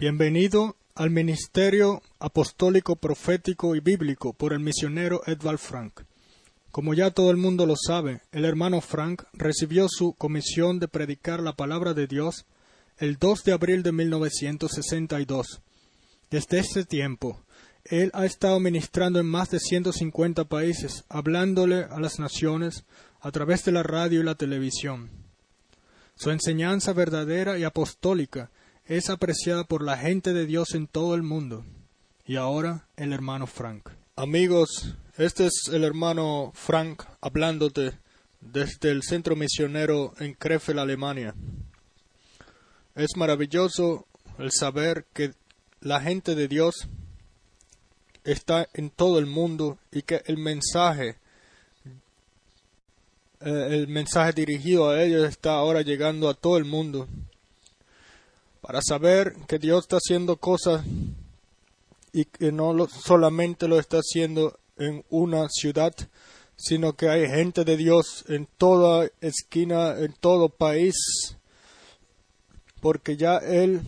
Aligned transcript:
Bienvenido 0.00 0.76
al 0.94 1.10
Ministerio 1.10 2.02
Apostólico, 2.20 2.94
Profético 2.94 3.74
y 3.74 3.80
Bíblico 3.80 4.32
por 4.32 4.52
el 4.52 4.60
misionero 4.60 5.22
Edvard 5.26 5.58
Frank. 5.58 6.02
Como 6.70 6.94
ya 6.94 7.10
todo 7.10 7.32
el 7.32 7.36
mundo 7.36 7.66
lo 7.66 7.74
sabe, 7.74 8.20
el 8.30 8.44
hermano 8.44 8.80
Frank 8.80 9.24
recibió 9.32 9.88
su 9.88 10.12
comisión 10.12 10.78
de 10.78 10.86
predicar 10.86 11.40
la 11.40 11.54
palabra 11.54 11.94
de 11.94 12.06
Dios 12.06 12.46
el 12.98 13.16
2 13.16 13.42
de 13.42 13.52
abril 13.52 13.82
de 13.82 13.90
1962. 13.90 15.62
Desde 16.30 16.60
ese 16.60 16.84
tiempo, 16.84 17.42
él 17.82 18.12
ha 18.14 18.24
estado 18.24 18.60
ministrando 18.60 19.18
en 19.18 19.26
más 19.26 19.50
de 19.50 19.58
150 19.58 20.44
países, 20.44 21.06
hablándole 21.08 21.86
a 21.90 21.98
las 21.98 22.20
naciones 22.20 22.84
a 23.20 23.32
través 23.32 23.64
de 23.64 23.72
la 23.72 23.82
radio 23.82 24.20
y 24.20 24.24
la 24.24 24.36
televisión. 24.36 25.10
Su 26.14 26.30
enseñanza 26.30 26.92
verdadera 26.92 27.58
y 27.58 27.64
apostólica 27.64 28.52
es 28.88 29.10
apreciada 29.10 29.64
por 29.64 29.82
la 29.82 29.98
gente 29.98 30.32
de 30.32 30.46
Dios 30.46 30.74
en 30.74 30.86
todo 30.86 31.14
el 31.14 31.22
mundo. 31.22 31.64
Y 32.24 32.36
ahora 32.36 32.88
el 32.96 33.12
hermano 33.12 33.46
Frank. 33.46 33.90
Amigos, 34.16 34.94
este 35.18 35.46
es 35.46 35.68
el 35.70 35.84
hermano 35.84 36.52
Frank 36.54 37.04
hablándote 37.20 37.92
desde 38.40 38.90
el 38.90 39.02
centro 39.02 39.36
misionero 39.36 40.14
en 40.18 40.32
Krefeld, 40.32 40.78
Alemania. 40.78 41.34
Es 42.94 43.10
maravilloso 43.16 44.06
el 44.38 44.50
saber 44.52 45.04
que 45.12 45.34
la 45.80 46.00
gente 46.00 46.34
de 46.34 46.48
Dios 46.48 46.88
está 48.24 48.68
en 48.72 48.88
todo 48.88 49.18
el 49.18 49.26
mundo 49.26 49.78
y 49.92 50.02
que 50.02 50.22
el 50.26 50.38
mensaje 50.38 51.16
eh, 53.40 53.68
el 53.70 53.86
mensaje 53.86 54.32
dirigido 54.32 54.88
a 54.88 55.02
ellos 55.02 55.28
está 55.28 55.52
ahora 55.52 55.82
llegando 55.82 56.28
a 56.28 56.34
todo 56.34 56.56
el 56.56 56.64
mundo 56.64 57.06
para 58.68 58.82
saber 58.82 59.34
que 59.46 59.58
Dios 59.58 59.84
está 59.84 59.96
haciendo 59.96 60.36
cosas 60.36 60.84
y 62.12 62.26
que 62.26 62.52
no 62.52 62.86
solamente 62.86 63.66
lo 63.66 63.78
está 63.78 63.96
haciendo 63.96 64.58
en 64.76 65.06
una 65.08 65.48
ciudad, 65.48 65.94
sino 66.54 66.92
que 66.92 67.08
hay 67.08 67.26
gente 67.28 67.64
de 67.64 67.78
Dios 67.78 68.26
en 68.28 68.46
toda 68.58 69.08
esquina, 69.22 69.98
en 69.98 70.12
todo 70.12 70.50
país, 70.50 70.96
porque 72.82 73.16
ya 73.16 73.38
Él 73.38 73.80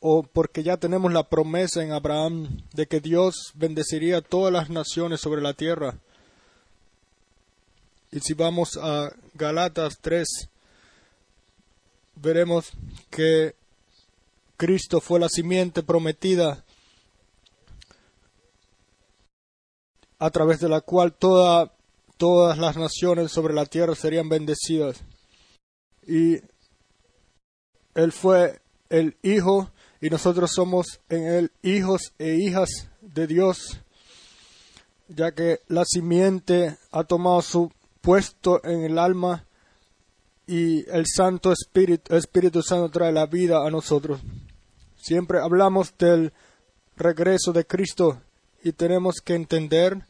o 0.00 0.22
porque 0.22 0.62
ya 0.62 0.78
tenemos 0.78 1.12
la 1.12 1.28
promesa 1.28 1.82
en 1.82 1.92
Abraham 1.92 2.62
de 2.72 2.86
que 2.86 3.00
Dios 3.00 3.52
bendeciría 3.52 4.16
a 4.16 4.22
todas 4.22 4.50
las 4.50 4.70
naciones 4.70 5.20
sobre 5.20 5.42
la 5.42 5.52
tierra. 5.52 5.98
Y 8.10 8.20
si 8.20 8.32
vamos 8.32 8.78
a 8.80 9.12
Galatas 9.34 9.98
3, 10.00 10.26
veremos 12.14 12.72
que 13.10 13.54
Cristo 14.56 15.00
fue 15.00 15.20
la 15.20 15.28
simiente 15.28 15.82
prometida 15.82 16.64
a 20.18 20.30
través 20.30 20.60
de 20.60 20.68
la 20.68 20.80
cual 20.80 21.12
toda, 21.12 21.72
todas 22.16 22.56
las 22.58 22.76
naciones 22.76 23.32
sobre 23.32 23.54
la 23.54 23.66
tierra 23.66 23.94
serían 23.94 24.28
bendecidas. 24.28 25.02
Y 26.06 26.36
Él 27.94 28.12
fue 28.12 28.60
el 28.88 29.16
Hijo 29.22 29.70
y 30.00 30.10
nosotros 30.10 30.52
somos 30.54 31.00
en 31.08 31.26
Él 31.26 31.52
hijos 31.62 32.12
e 32.18 32.36
hijas 32.36 32.88
de 33.00 33.26
Dios, 33.26 33.80
ya 35.08 35.32
que 35.32 35.60
la 35.68 35.84
simiente 35.84 36.78
ha 36.90 37.04
tomado 37.04 37.42
su 37.42 37.72
puesto 38.00 38.64
en 38.64 38.84
el 38.84 38.98
alma 38.98 39.46
y 40.46 40.88
el 40.90 41.06
Santo 41.06 41.52
Espíritu, 41.52 42.14
Espíritu 42.14 42.62
Santo 42.62 42.90
trae 42.90 43.12
la 43.12 43.26
vida 43.26 43.66
a 43.66 43.70
nosotros. 43.70 44.20
Siempre 45.04 45.38
hablamos 45.38 45.92
del 45.98 46.32
regreso 46.96 47.52
de 47.52 47.66
Cristo 47.66 48.22
y 48.62 48.72
tenemos 48.72 49.16
que 49.22 49.34
entender 49.34 50.06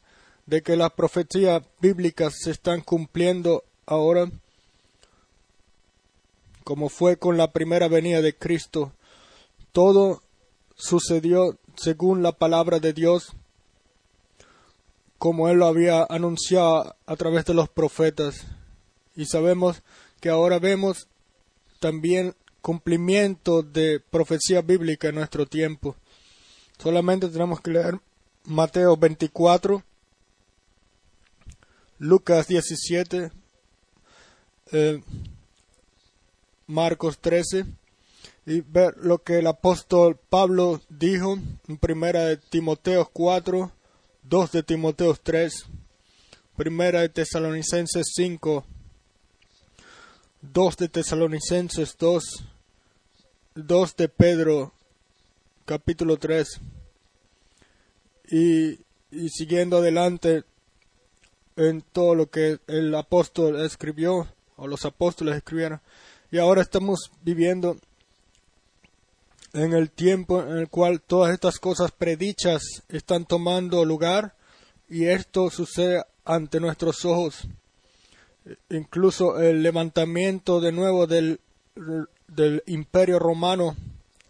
de 0.47 0.63
que 0.63 0.77
las 0.77 0.93
profecías 0.93 1.65
bíblicas 1.81 2.35
se 2.41 2.53
están 2.53 2.81
cumpliendo 2.81 3.65
ahora 3.87 4.31
como 6.63 6.89
fue 6.91 7.17
con 7.17 7.37
la 7.37 7.51
primera 7.51 7.89
venida 7.89 8.23
de 8.23 8.37
Cristo. 8.37 8.93
Todo 9.73 10.23
sucedió 10.77 11.59
según 11.75 12.23
la 12.23 12.31
palabra 12.31 12.79
de 12.79 12.93
Dios, 12.93 13.33
como 15.19 15.49
Él 15.49 15.57
lo 15.57 15.67
había 15.67 16.07
anunciado 16.09 16.95
a 17.05 17.17
través 17.17 17.47
de 17.47 17.55
los 17.55 17.69
profetas. 17.69 18.47
Y 19.17 19.27
sabemos 19.27 19.83
que 20.21 20.29
ahora 20.29 20.61
vemos 20.61 21.09
también 21.81 22.37
cumplimiento 22.65 23.63
de 23.63 24.01
profecía 24.01 24.63
bíblica 24.63 25.09
en 25.09 25.17
nuestro 25.17 25.45
tiempo. 25.45 25.97
Solamente 26.79 27.29
tenemos 27.29 27.61
que 27.61 27.73
leer 27.73 28.01
Mateo 28.45 28.97
24, 28.97 29.83
Lucas 31.99 32.49
17, 32.49 33.31
eh, 34.73 35.03
Marcos 36.67 37.19
13 37.19 37.67
y 38.47 38.63
ver 38.63 38.97
lo 38.97 39.23
que 39.23 39.41
el 39.41 39.47
apóstol 39.47 40.19
Pablo 40.31 40.81
dijo 40.89 41.39
en 41.69 41.77
primera 41.77 42.25
de 42.25 42.39
Timoteo 42.39 43.11
4, 43.13 43.73
2 44.23 44.53
de 44.53 44.63
Timoteo 44.63 45.15
3, 45.23 45.67
primera 46.57 47.03
de 47.03 47.11
Tesalonicenses 47.11 48.07
5, 48.17 48.65
2 50.41 50.77
de 50.79 50.89
Tesalonicenses 50.89 51.95
2, 51.99 52.25
2 53.57 53.97
de 53.97 54.09
Pedro 54.09 54.73
capítulo 55.65 56.17
3 56.17 56.61
y, 58.29 58.81
y 59.13 59.29
siguiendo 59.29 59.79
adelante 59.79 60.43
en 61.55 61.81
todo 61.81 62.17
lo 62.17 62.31
que 62.31 62.59
el 62.67 62.93
apóstol 62.97 63.65
escribió 63.65 64.27
o 64.57 64.67
los 64.67 64.85
apóstoles 64.85 65.37
escribieron 65.37 65.81
y 66.33 66.39
ahora 66.39 66.63
estamos 66.63 67.13
viviendo 67.23 67.77
en 69.53 69.73
el 69.73 69.89
tiempo 69.89 70.43
en 70.43 70.59
el 70.59 70.69
cual 70.69 71.01
todas 71.01 71.33
estas 71.33 71.61
cosas 71.61 71.93
predichas 71.93 72.83
están 72.89 73.25
tomando 73.25 73.85
lugar 73.85 74.35
y 74.89 75.05
esto 75.05 75.49
sucede 75.49 76.03
ante 76.25 76.59
nuestros 76.59 77.05
ojos. 77.05 77.47
Incluso 78.69 79.41
el 79.41 79.63
levantamiento 79.63 80.61
de 80.61 80.73
nuevo 80.73 81.07
del, 81.07 81.39
del 82.29 82.63
imperio 82.67 83.19
romano 83.19 83.77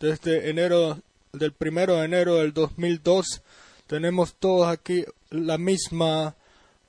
desde 0.01 0.51
enero 0.51 0.99
del 1.33 1.53
primero 1.53 1.97
de 1.97 2.05
enero 2.05 2.37
del 2.37 2.53
2002 2.53 3.43
tenemos 3.87 4.35
todos 4.35 4.69
aquí 4.69 5.05
la 5.31 5.59
misma 5.59 6.35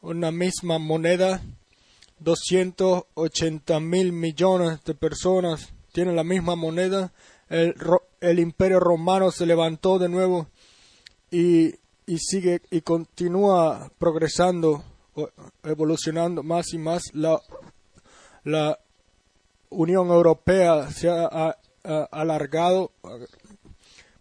una 0.01 0.31
misma 0.31 0.77
moneda 0.77 1.41
280 2.19 3.79
mil 3.79 4.11
millones 4.11 4.83
de 4.83 4.93
personas 4.93 5.69
tienen 5.91 6.15
la 6.15 6.23
misma 6.23 6.55
moneda 6.55 7.11
el, 7.49 7.75
el 8.21 8.39
imperio 8.39 8.79
romano 8.79 9.31
se 9.31 9.45
levantó 9.45 9.99
de 9.99 10.09
nuevo 10.09 10.47
y, 11.31 11.75
y 12.05 12.17
sigue 12.19 12.61
y 12.71 12.81
continúa 12.81 13.91
progresando, 13.97 14.83
evolucionando 15.63 16.43
más 16.43 16.73
y 16.73 16.77
más. 16.77 17.03
La, 17.13 17.41
la 18.43 18.79
Unión 19.69 20.09
Europea 20.09 20.89
se 20.91 21.09
ha, 21.09 21.57
alargado. 22.11 22.91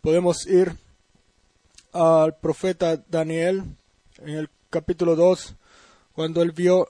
Podemos 0.00 0.47
ir 0.47 0.77
al 1.93 2.37
profeta 2.37 3.03
Daniel 3.09 3.65
en 4.19 4.28
el 4.31 4.50
capítulo 4.69 5.16
2, 5.16 5.54
cuando 6.12 6.43
él 6.43 6.53
vio 6.53 6.88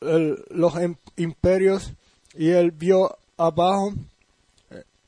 los 0.00 0.74
imperios 1.16 1.92
y 2.34 2.50
él 2.50 2.70
vio 2.72 3.16
abajo 3.36 3.92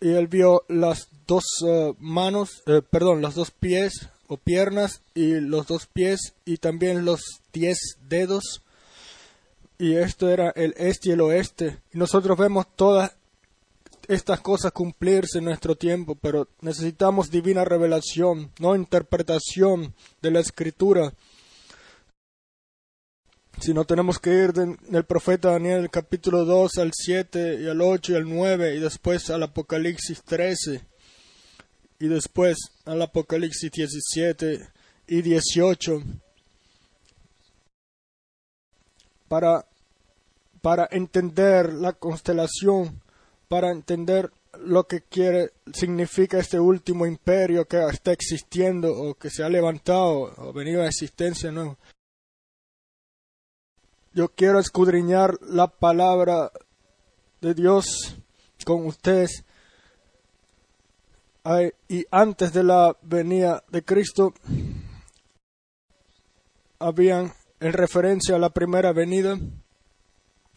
y 0.01 0.11
él 0.11 0.29
vio 0.29 0.65
las 0.69 1.09
dos 1.27 1.45
eh, 1.67 1.93
manos, 1.99 2.63
eh, 2.67 2.83
perdón, 2.89 3.21
los 3.21 3.35
dos 3.35 3.51
pies 3.51 4.09
o 4.29 4.37
piernas 4.37 5.03
y 5.15 5.41
los 5.41 5.67
dos 5.67 5.87
pies 5.87 6.35
y 6.45 6.59
también 6.59 7.05
los 7.05 7.21
diez 7.53 7.79
dedos. 8.09 8.63
Y 9.79 9.95
esto 9.95 10.29
era 10.29 10.51
el 10.51 10.75
este 10.77 11.11
y 11.11 11.13
el 11.13 11.21
oeste. 11.21 11.79
Nosotros 11.93 12.37
vemos 12.37 12.67
todas 12.75 13.17
estas 14.09 14.41
cosas 14.41 14.73
cumplirse 14.73 15.39
en 15.39 15.45
nuestro 15.45 15.77
tiempo, 15.77 16.17
pero 16.17 16.49
necesitamos 16.61 17.31
divina 17.31 17.65
revelación, 17.65 18.51
no 18.59 18.75
interpretación 18.75 19.95
de 20.21 20.31
la 20.31 20.41
escritura 20.41 21.13
si 23.61 23.75
no 23.75 23.85
tenemos 23.85 24.19
que 24.19 24.31
ir 24.31 24.53
del 24.53 25.05
profeta 25.05 25.51
Daniel 25.51 25.91
capítulo 25.91 26.45
2 26.45 26.79
al 26.79 26.93
7 26.95 27.59
y 27.61 27.69
al 27.69 27.81
8 27.81 28.13
y 28.13 28.15
al 28.15 28.29
9 28.29 28.77
y 28.77 28.79
después 28.79 29.31
al 29.31 29.43
Apocalipsis 29.43 30.23
13 30.23 30.81
y 31.99 32.09
después 32.09 32.57
al 32.85 33.03
Apocalipsis 33.03 33.73
17 33.73 34.69
y 35.09 35.23
18 35.23 36.03
para, 39.27 39.67
para 40.61 40.89
entender 40.91 41.73
la 41.73 41.93
constelación, 41.93 43.03
para 43.49 43.71
entender 43.71 44.31
lo 44.61 44.85
que 44.85 45.03
quiere 45.03 45.53
significa 45.73 46.39
este 46.39 46.59
último 46.59 47.07
imperio 47.07 47.67
que 47.67 47.85
está 47.87 48.13
existiendo 48.13 48.93
o 48.93 49.15
que 49.15 49.31
se 49.31 49.45
ha 49.45 49.49
levantado 49.49 50.35
o 50.37 50.53
venido 50.53 50.83
a 50.83 50.89
existencia 50.89 51.51
nueva. 51.51 51.77
Yo 54.13 54.29
quiero 54.29 54.59
escudriñar 54.59 55.39
la 55.43 55.69
palabra 55.69 56.51
de 57.41 57.55
Dios 57.55 58.17
con 58.65 58.87
ustedes. 58.87 59.45
y 61.89 62.05
antes 62.11 62.53
de 62.53 62.63
la 62.63 62.97
venida 63.01 63.65
de 63.69 63.83
Cristo, 63.83 64.35
habían, 66.79 67.33
en 67.61 67.73
referencia 67.73 68.37
a 68.37 68.39
la 68.39 68.51
primera 68.51 68.93
venida 68.93 69.39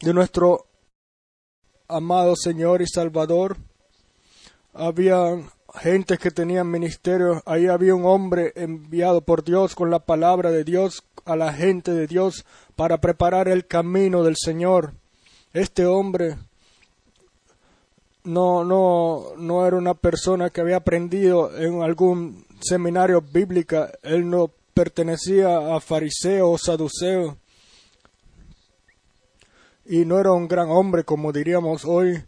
de 0.02 0.12
nuestro 0.12 0.66
amado 1.86 2.34
Señor 2.34 2.82
y 2.82 2.86
Salvador, 2.86 3.56
había 4.74 5.40
gente 5.74 6.18
que 6.18 6.32
tenían 6.32 6.70
ministerios, 6.70 7.40
ahí 7.46 7.68
había 7.68 7.94
un 7.94 8.04
hombre 8.04 8.52
enviado 8.56 9.20
por 9.20 9.44
Dios 9.44 9.76
con 9.76 9.90
la 9.90 10.00
palabra 10.00 10.50
de 10.50 10.64
Dios 10.64 11.04
a 11.24 11.36
la 11.36 11.52
gente 11.52 11.92
de 11.92 12.08
Dios 12.08 12.44
para 12.74 12.98
preparar 12.98 13.46
el 13.46 13.66
camino 13.66 14.24
del 14.24 14.34
Señor. 14.36 14.94
Este 15.52 15.86
hombre 15.86 16.36
no, 18.24 18.64
no, 18.64 19.36
no 19.36 19.66
era 19.66 19.76
una 19.76 19.94
persona 19.94 20.50
que 20.50 20.60
había 20.60 20.78
aprendido 20.78 21.56
en 21.56 21.82
algún 21.82 22.44
seminario 22.60 23.20
bíblico, 23.20 23.86
él 24.02 24.28
no 24.28 24.50
pertenecía 24.74 25.76
a 25.76 25.80
fariseo 25.80 26.50
o 26.50 26.58
saduceo 26.58 27.36
y 29.84 30.04
no 30.04 30.18
era 30.18 30.32
un 30.32 30.48
gran 30.48 30.70
hombre 30.70 31.04
como 31.04 31.32
diríamos 31.32 31.84
hoy, 31.84 32.24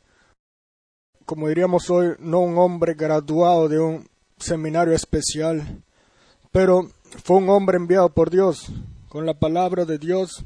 como 1.24 1.48
diríamos 1.48 1.88
hoy, 1.90 2.14
no 2.18 2.40
un 2.40 2.58
hombre 2.58 2.94
graduado 2.94 3.68
de 3.68 3.78
un 3.78 4.08
seminario 4.38 4.94
especial, 4.94 5.82
pero 6.52 6.90
fue 7.24 7.36
un 7.36 7.48
hombre 7.48 7.76
enviado 7.76 8.10
por 8.10 8.30
Dios 8.30 8.66
con 9.08 9.26
la 9.26 9.34
palabra 9.34 9.84
de 9.84 9.98
Dios 9.98 10.44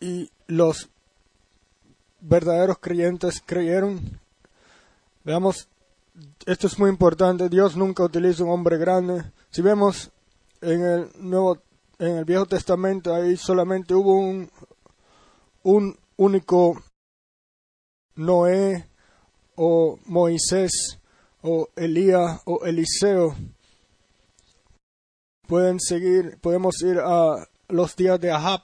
y 0.00 0.30
los 0.48 0.90
verdaderos 2.20 2.78
creyentes 2.78 3.42
creyeron. 3.44 4.20
Veamos, 5.24 5.68
esto 6.44 6.66
es 6.66 6.78
muy 6.78 6.90
importante, 6.90 7.48
Dios 7.48 7.76
nunca 7.76 8.02
utiliza 8.02 8.42
un 8.44 8.50
hombre 8.50 8.78
grande. 8.78 9.22
Si 9.50 9.62
vemos 9.62 10.10
en 10.60 10.82
el 10.84 11.10
Nuevo 11.20 11.58
en 12.02 12.16
el 12.16 12.24
Viejo 12.24 12.46
Testamento 12.46 13.14
ahí 13.14 13.36
solamente 13.36 13.94
hubo 13.94 14.18
un, 14.18 14.50
un 15.62 15.96
único 16.16 16.82
Noé 18.16 18.88
o 19.54 20.00
Moisés 20.06 20.98
o 21.42 21.68
Elías 21.76 22.40
o 22.44 22.64
Eliseo. 22.64 23.36
Pueden 25.46 25.78
seguir, 25.78 26.38
podemos 26.40 26.82
ir 26.82 26.98
a 26.98 27.46
los 27.68 27.94
días 27.94 28.20
de 28.20 28.32
Ahab. 28.32 28.62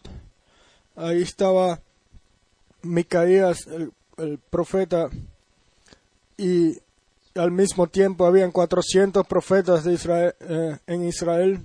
Ahí 0.96 1.23
estaba 1.23 1.81
Micaías, 2.82 3.69
el, 4.17 4.38
profeta, 4.50 5.11
y 6.37 6.76
al 7.37 7.52
mismo 7.52 7.87
tiempo 7.87 8.26
habían 8.26 8.50
400 8.50 9.25
profetas 9.29 9.84
de 9.84 9.93
Israel, 9.93 10.34
eh, 10.41 10.79
en 10.88 11.05
Israel 11.05 11.62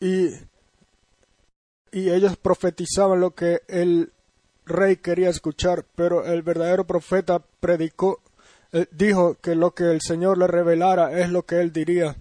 y, 0.00 0.28
y 1.90 2.10
ellos 2.10 2.36
profetizaban 2.36 3.20
lo 3.20 3.32
que 3.32 3.62
el 3.68 4.12
rey 4.68 4.96
quería 4.96 5.30
escuchar, 5.30 5.84
pero 5.94 6.24
el 6.24 6.42
verdadero 6.42 6.86
profeta 6.86 7.42
predicó, 7.60 8.20
eh, 8.72 8.86
dijo 8.90 9.36
que 9.40 9.54
lo 9.54 9.72
que 9.72 9.84
el 9.84 10.00
Señor 10.00 10.38
le 10.38 10.46
revelara 10.46 11.18
es 11.18 11.30
lo 11.30 11.44
que 11.44 11.60
él 11.60 11.72
diría. 11.72 12.16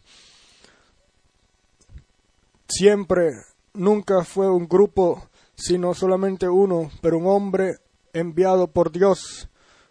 Siempre, 2.68 3.32
nunca 3.74 4.24
fue 4.24 4.50
un 4.50 4.68
grupo, 4.68 5.30
sino 5.56 5.94
solamente 5.94 6.48
uno, 6.50 6.90
pero 7.02 7.18
un 7.18 7.28
hombre 7.28 7.78
enviado 8.14 8.68
por 8.68 8.92
Dios 8.92 9.50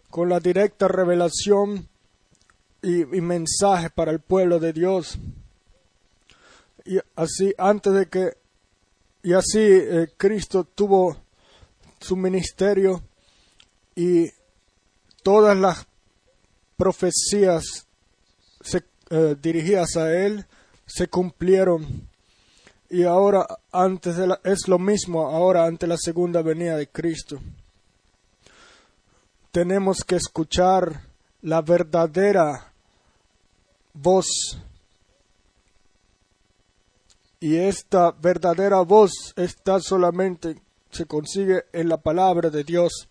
con 0.09 0.29
la 0.29 0.39
directa 0.39 0.87
revelación 0.87 1.87
y, 2.81 3.01
y 3.01 3.21
mensaje 3.21 3.89
para 3.89 4.11
el 4.11 4.19
pueblo 4.19 4.59
de 4.59 4.73
Dios. 4.73 5.17
Y 6.87 6.99
así, 7.17 7.53
antes 7.57 7.93
de 7.93 8.05
que, 8.07 8.37
y 9.21 9.33
así 9.33 9.59
eh, 9.59 10.07
Cristo 10.15 10.63
tuvo 10.63 11.17
su 11.99 12.15
ministerio 12.15 13.03
y 13.93 14.29
todas 15.21 15.57
las 15.57 15.85
profecías 16.77 17.87
se, 18.61 18.85
eh, 19.09 19.35
dirigidas 19.41 19.97
a 19.97 20.15
él 20.15 20.45
se 20.85 21.09
cumplieron. 21.09 22.07
Y 22.89 23.03
ahora 23.03 23.45
antes 23.73 24.15
de 24.15 24.27
la, 24.27 24.39
es 24.45 24.69
lo 24.69 24.79
mismo 24.79 25.27
ahora 25.27 25.65
ante 25.65 25.87
la 25.87 25.97
segunda 25.97 26.41
venida 26.41 26.77
de 26.77 26.87
Cristo. 26.87 27.41
Tenemos 29.51 30.05
que 30.05 30.15
escuchar 30.15 31.01
la 31.41 31.61
verdadera 31.61 32.71
voz 33.93 34.57
y 37.39 37.57
esta 37.57 38.11
verdadera 38.11 38.81
voz 38.81 39.33
está 39.35 39.79
solamente 39.79 40.61
se 40.91 41.05
consigue 41.05 41.65
en 41.73 41.89
la 41.89 41.97
palabra 41.97 42.49
de 42.49 42.63
Dios. 42.63 43.07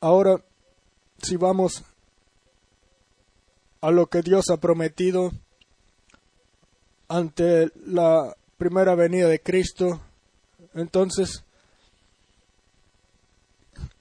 Ahora, 0.00 0.42
si 1.22 1.36
vamos 1.36 1.84
a 3.80 3.90
lo 3.90 4.06
que 4.08 4.22
Dios 4.22 4.50
ha 4.50 4.56
prometido 4.56 5.30
ante 7.08 7.70
la 7.86 8.36
primera 8.56 8.94
venida 8.94 9.28
de 9.28 9.40
Cristo, 9.40 10.00
entonces 10.74 11.44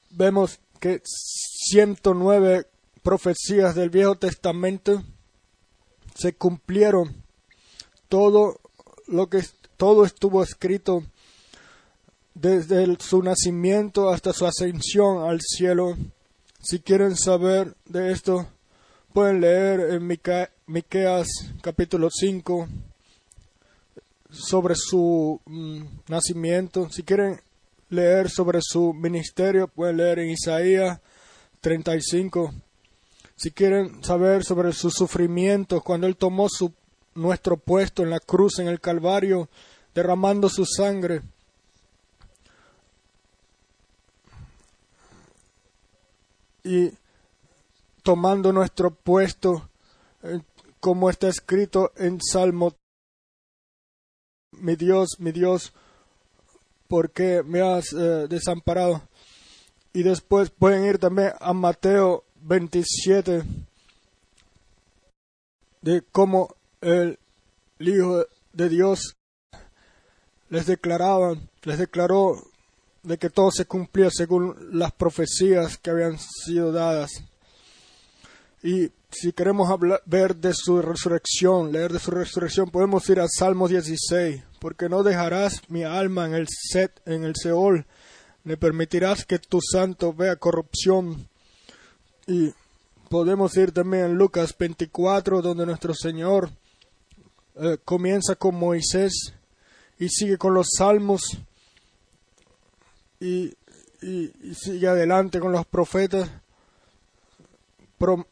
vemos 0.10 0.60
que 0.80 1.02
109 1.04 2.68
profecías 3.04 3.76
del 3.76 3.90
Viejo 3.90 4.16
Testamento 4.16 5.04
se 6.16 6.34
cumplieron 6.34 7.22
todo 8.12 8.60
lo 9.08 9.30
que 9.30 9.42
todo 9.78 10.04
estuvo 10.04 10.44
escrito 10.44 11.02
desde 12.34 12.86
su 13.00 13.24
nacimiento 13.24 14.10
hasta 14.10 14.34
su 14.34 14.46
ascensión 14.46 15.30
al 15.30 15.40
cielo. 15.40 15.96
Si 16.62 16.80
quieren 16.80 17.16
saber 17.16 17.74
de 17.86 18.12
esto, 18.12 18.48
pueden 19.14 19.40
leer 19.40 19.94
en 19.94 20.06
Miqueas 20.68 21.28
capítulo 21.62 22.10
5 22.12 22.68
sobre 24.30 24.76
su 24.76 25.40
mm, 25.46 25.84
nacimiento. 26.10 26.90
Si 26.90 27.04
quieren 27.04 27.40
leer 27.90 28.30
sobre 28.30 28.60
su 28.62 28.94
ministerio, 28.94 29.70
pueden 29.70 29.98
leer 29.98 30.20
en 30.20 30.32
Isaías 30.32 31.00
35. 31.62 32.54
Si 33.38 33.52
quieren 33.52 34.04
saber 34.04 34.44
sobre 34.44 34.74
su 34.74 34.92
sufrimiento, 34.92 35.80
cuando 35.80 36.08
Él 36.08 36.18
tomó 36.18 36.50
su 36.50 36.74
nuestro 37.16 37.58
puesto 37.58 38.04
en 38.04 38.10
la 38.10 38.20
cruz, 38.20 38.60
en 38.60 38.68
el 38.68 38.80
Calvario, 38.80 39.50
derramando 39.94 40.50
su 40.50 40.66
sangre. 40.66 41.22
Y 46.64 46.92
tomando 48.04 48.54
nuestro 48.54 48.92
puesto, 48.92 49.70
eh, 50.24 50.42
como 50.80 51.10
está 51.10 51.28
escrito 51.28 51.92
en 51.96 52.20
Salmo, 52.22 52.76
mi 54.52 54.76
Dios, 54.76 55.16
mi 55.20 55.32
Dios, 55.32 55.74
¿por 56.88 57.12
qué 57.12 57.42
me 57.44 57.62
has 57.62 57.94
eh, 57.94 58.28
desamparado? 58.30 59.02
Y 59.94 60.04
después 60.04 60.50
pueden 60.50 60.86
ir 60.86 61.00
también 61.00 61.32
a 61.40 61.54
Mateo 61.54 62.24
27, 62.42 63.44
de 65.82 66.02
cómo 66.12 66.56
el, 66.82 67.18
Hijo 67.80 68.26
de 68.54 68.70
Dios 68.70 69.16
les 70.50 70.68
declaraba, 70.68 71.36
les 71.64 71.80
declaró 71.80 72.36
de 73.02 73.18
que 73.18 73.32
todo 73.32 73.50
se 73.50 73.66
cumplía 73.66 74.10
según 74.12 74.56
las 74.72 74.92
profecías 74.92 75.78
que 75.78 75.90
habían 75.90 76.20
sido 76.20 76.72
dadas. 76.72 77.10
Y 78.62 78.92
si 79.10 79.34
queremos 79.34 79.72
hablar, 79.72 80.02
ver 80.06 80.36
de 80.36 80.54
su 80.54 80.80
resurrección, 80.82 81.72
leer 81.72 81.92
de 81.92 82.00
su 82.00 82.12
resurrección, 82.12 82.70
podemos 82.70 83.10
ir 83.10 83.20
a 83.20 83.28
Salmos 83.28 83.72
16, 83.72 84.44
porque 84.60 84.88
no 84.88 85.02
dejarás 85.02 85.68
mi 85.70 85.84
alma 85.84 86.28
en 86.28 86.36
el 86.36 86.48
set, 86.50 87.02
en 87.08 87.24
el 87.24 87.36
Seol, 87.36 87.86
ni 88.44 88.56
permitirás 88.58 89.26
que 89.26 89.40
tu 89.40 89.60
santo 89.60 90.14
vea 90.14 90.36
corrupción. 90.36 91.28
Y 92.28 92.54
podemos 93.10 93.58
ir 93.58 93.72
también 93.72 94.06
en 94.06 94.14
Lucas 94.14 94.56
24, 94.58 95.42
donde 95.42 95.66
nuestro 95.66 95.96
Señor 95.96 96.52
eh, 97.56 97.78
comienza 97.84 98.36
con 98.36 98.56
Moisés 98.56 99.34
y 100.00 100.10
sigue 100.10 100.38
con 100.38 100.54
los 100.54 100.68
salmos 100.78 101.38
y, 103.20 103.54
y, 104.02 104.32
sigue 104.56 104.88
adelante 104.88 105.40
con 105.40 105.52
los 105.52 105.66
profetas. 105.66 106.30
Pro- 107.98 108.26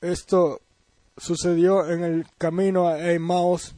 esto 0.00 0.60
sucedió 1.16 1.88
en 1.90 2.04
el 2.04 2.26
camino 2.36 2.88
a 2.88 3.12
Emmaus. 3.12 3.74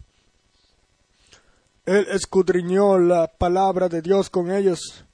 Él 1.84 2.06
escudriñó 2.10 2.98
la 2.98 3.28
palabra 3.28 3.88
de 3.88 4.02
Dios 4.02 4.28
con 4.30 4.50
ellos 4.50 5.04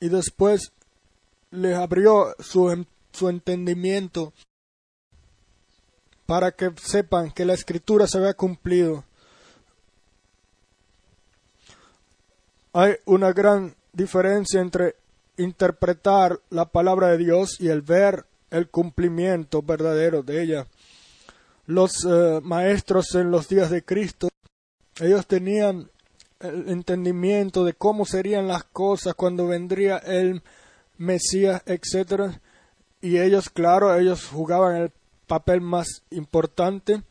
y 0.00 0.08
después 0.08 0.72
les 1.50 1.76
abrió 1.76 2.34
su, 2.38 2.86
su 3.12 3.28
entendimiento 3.28 4.32
para 6.28 6.52
que 6.52 6.70
sepan 6.76 7.30
que 7.30 7.46
la 7.46 7.54
escritura 7.54 8.06
se 8.06 8.18
había 8.18 8.34
cumplido. 8.34 9.02
Hay 12.74 12.96
una 13.06 13.32
gran 13.32 13.74
diferencia 13.94 14.60
entre 14.60 14.96
interpretar 15.38 16.38
la 16.50 16.66
palabra 16.66 17.08
de 17.08 17.16
Dios 17.16 17.58
y 17.58 17.68
el 17.68 17.80
ver 17.80 18.26
el 18.50 18.68
cumplimiento 18.68 19.62
verdadero 19.62 20.22
de 20.22 20.42
ella. 20.42 20.66
Los 21.64 22.04
eh, 22.04 22.40
maestros 22.42 23.14
en 23.14 23.30
los 23.30 23.48
días 23.48 23.70
de 23.70 23.82
Cristo, 23.82 24.28
ellos 25.00 25.26
tenían 25.26 25.90
el 26.40 26.68
entendimiento 26.68 27.64
de 27.64 27.72
cómo 27.72 28.04
serían 28.04 28.46
las 28.48 28.64
cosas 28.64 29.14
cuando 29.14 29.46
vendría 29.46 29.96
el 29.96 30.42
Mesías, 30.98 31.62
etcétera, 31.64 32.38
y 33.00 33.16
ellos, 33.16 33.48
claro, 33.48 33.94
ellos 33.94 34.26
jugaban 34.26 34.76
el 34.76 34.92
papel 35.28 35.60
más 35.60 36.02
importante, 36.10 37.02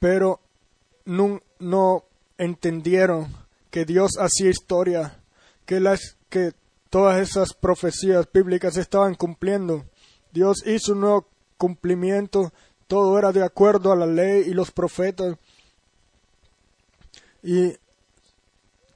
pero 0.00 0.40
no, 1.04 2.04
entendieron 2.38 3.28
que 3.70 3.84
Dios 3.84 4.12
hacía 4.18 4.50
historia, 4.50 5.22
que 5.64 5.80
que 6.28 6.52
todas 6.90 7.20
esas 7.20 7.54
profecías 7.54 8.26
bíblicas 8.32 8.76
estaban 8.76 9.14
cumpliendo. 9.14 9.84
Dios 10.32 10.66
hizo 10.66 10.92
un 10.92 11.00
nuevo 11.00 11.28
cumplimiento, 11.56 12.52
todo 12.88 13.18
era 13.18 13.32
de 13.32 13.44
acuerdo 13.44 13.92
a 13.92 13.96
la 13.96 14.06
ley 14.06 14.44
y 14.46 14.54
los 14.54 14.70
profetas. 14.70 15.36
Y 17.42 17.76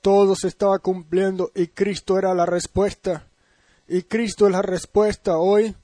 todo 0.01 0.35
se 0.35 0.49
estaba 0.49 0.79
cumpliendo 0.79 1.51
y 1.55 1.69
Cristo 1.69 2.19
era 2.19 2.35
la 2.35 2.47
respuesta. 2.47 3.27
Y 3.89 4.03
Cristo 4.03 4.47
es 4.47 4.53
la 4.53 4.63
respuesta 4.63 5.39
hoy 5.39 5.75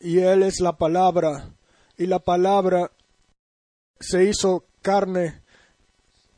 y 0.00 0.18
Él 0.18 0.42
es 0.42 0.60
la 0.60 0.76
palabra. 0.76 1.54
Y 1.96 2.06
la 2.06 2.18
palabra 2.18 2.90
se 4.00 4.24
hizo 4.24 4.64
carne 4.80 5.42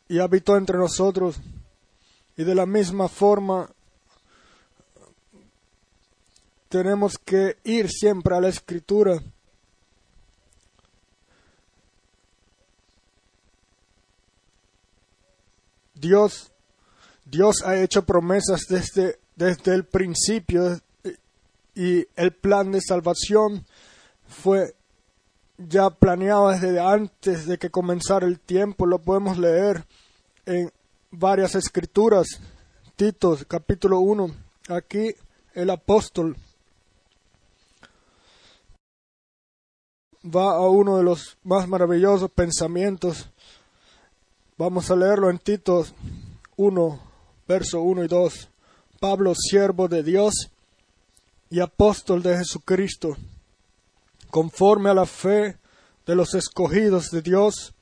y 0.09 0.19
habitó 0.19 0.57
entre 0.57 0.77
nosotros. 0.77 1.41
Y 2.37 2.45
de 2.45 2.55
la 2.55 2.67
misma 2.67 3.09
forma 3.09 3.71
tenemos 6.69 7.19
que 7.19 7.59
ir 7.65 7.89
siempre 7.89 8.35
a 8.35 8.41
la 8.41 8.49
escritura. 8.49 9.23
Dios, 15.95 16.51
Dios 17.25 17.63
ha 17.65 17.77
hecho 17.77 18.05
promesas 18.05 18.63
desde, 18.69 19.21
desde 19.37 19.73
el 19.73 19.85
principio 19.85 20.81
y 21.75 22.07
el 22.17 22.33
plan 22.33 22.73
de 22.73 22.81
salvación 22.81 23.65
fue 24.27 24.75
ya 25.59 25.91
planeado 25.91 26.51
desde 26.51 26.81
antes 26.81 27.47
de 27.47 27.59
que 27.59 27.71
comenzara 27.71 28.27
el 28.27 28.41
tiempo. 28.41 28.87
Lo 28.87 28.99
podemos 28.99 29.39
leer 29.39 29.87
en 30.47 30.71
varias 31.11 31.55
escrituras. 31.55 32.27
Tito, 32.97 33.39
capítulo 33.49 34.01
1. 34.01 34.35
Aquí 34.69 35.15
el 35.55 35.71
apóstol 35.71 36.37
va 40.25 40.53
a 40.53 40.69
uno 40.69 40.99
de 40.99 41.03
los 41.03 41.37
más 41.43 41.67
maravillosos 41.69 42.31
pensamientos. 42.31 43.29
Vamos 44.57 44.91
a 44.91 44.97
leerlo 44.97 45.31
en 45.31 45.39
Tito 45.39 45.85
1, 46.57 47.01
verso 47.49 47.81
1 47.81 48.05
y 48.05 48.09
2. 48.09 48.49
Pablo, 49.01 49.35
siervo 49.35 49.89
de 49.89 50.03
Dios 50.03 50.52
y 51.53 51.61
apóstol 51.61 52.23
de 52.23 52.39
Jesucristo, 52.39 53.15
conforme 54.31 54.89
a 54.89 54.95
la 54.95 55.05
fe 55.05 55.59
de 56.07 56.15
los 56.15 56.33
escogidos 56.33 57.11
de 57.11 57.21
Dios 57.21 57.75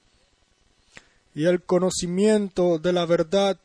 y 1.36 1.44
el 1.44 1.62
conocimiento 1.62 2.80
de 2.80 2.92
la 2.92 3.06
verdad 3.06 3.56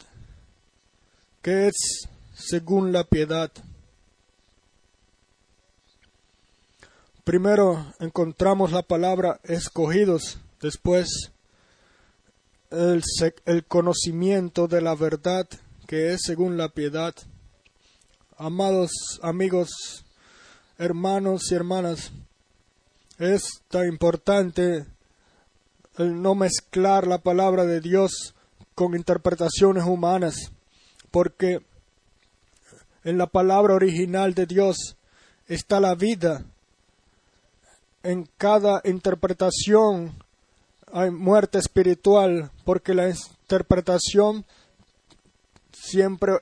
que 1.41 1.65
es 1.65 2.07
según 2.35 2.91
la 2.91 3.03
piedad. 3.03 3.51
Primero 7.23 7.91
encontramos 7.99 8.71
la 8.71 8.83
palabra 8.83 9.39
escogidos, 9.43 10.37
después 10.61 11.31
el, 12.69 13.01
el, 13.45 13.65
conocimiento 13.65 14.67
de 14.67 14.81
la 14.81 14.93
verdad 14.93 15.47
que 15.87 16.13
es 16.13 16.21
según 16.21 16.57
la 16.57 16.69
piedad. 16.69 17.15
Amados 18.37 18.91
amigos, 19.21 20.03
hermanos 20.77 21.49
y 21.49 21.55
hermanas, 21.55 22.11
es 23.17 23.61
tan 23.69 23.87
importante 23.87 24.85
el 25.97 26.21
no 26.21 26.35
mezclar 26.35 27.07
la 27.07 27.19
palabra 27.19 27.63
de 27.63 27.79
Dios 27.79 28.35
con 28.73 28.93
interpretaciones 28.93 29.85
humanas, 29.85 30.51
porque 31.11 31.61
en 33.05 33.17
la 33.17 33.27
palabra 33.27 33.73
original 33.73 34.33
de 34.33 34.47
Dios 34.47 34.97
está 35.47 35.79
la 35.79 35.95
vida. 35.95 36.43
En 38.03 38.27
cada 38.37 38.81
interpretación 38.83 40.13
hay 40.91 41.09
muerte 41.09 41.57
espiritual, 41.57 42.51
porque 42.65 42.93
la 42.93 43.09
interpretación 43.09 44.43
siempre 45.71 46.33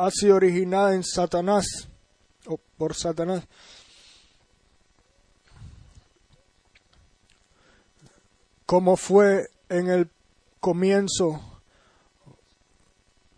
ha 0.00 0.10
sido 0.10 0.36
originada 0.36 0.94
en 0.94 1.04
Satanás 1.04 1.66
o 2.46 2.58
por 2.78 2.94
Satanás. 2.94 3.46
Como 8.64 8.96
fue 8.96 9.48
en 9.68 9.88
el 9.88 10.10
comienzo, 10.58 11.40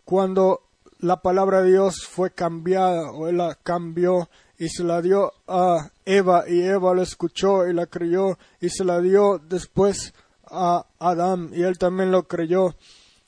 cuando 0.05 0.61
la 0.99 1.21
palabra 1.21 1.61
de 1.61 1.71
Dios 1.71 2.05
fue 2.05 2.31
cambiada 2.31 3.11
o 3.11 3.27
él 3.27 3.37
la 3.37 3.55
cambió 3.55 4.29
y 4.57 4.69
se 4.69 4.85
la 4.85 5.01
dio 5.01 5.33
a 5.47 5.89
Eva 6.05 6.45
y 6.47 6.61
Eva 6.61 6.95
la 6.95 7.03
escuchó 7.03 7.67
y 7.67 7.73
la 7.73 7.87
creyó 7.87 8.37
y 8.61 8.69
se 8.69 8.85
la 8.85 9.01
dio 9.01 9.37
después 9.37 10.13
a 10.45 10.85
Adán 10.99 11.49
y 11.53 11.63
él 11.63 11.77
también 11.77 12.11
lo 12.11 12.27
creyó 12.27 12.75